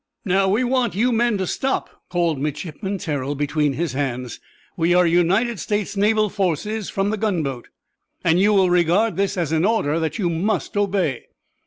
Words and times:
"Now, 0.25 0.49
we 0.49 0.63
want 0.63 0.95
you 0.95 1.11
men 1.11 1.37
to 1.37 1.45
stop," 1.45 2.01
called 2.09 2.39
Midshipman 2.39 2.97
Terrell, 2.97 3.35
between 3.35 3.73
his 3.73 3.93
hands. 3.93 4.39
"We 4.75 4.95
are 4.95 5.05
United 5.05 5.59
States 5.59 5.95
naval 5.95 6.27
forces, 6.27 6.89
from 6.89 7.11
the 7.11 7.17
gunboat, 7.17 7.67
and 8.23 8.39
you 8.39 8.51
will 8.51 8.71
regard 8.71 9.15
this 9.15 9.37
as 9.37 9.51
an 9.51 9.63
order 9.63 9.99
that 9.99 10.17
you 10.17 10.27
must 10.27 10.75
obey. 10.75 11.25